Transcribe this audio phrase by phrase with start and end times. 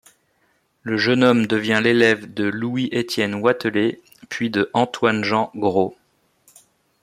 [0.81, 5.95] Le jeune-homme devient l'élève de Louis Étienne Watelet puis de Antoine-Jean Gros.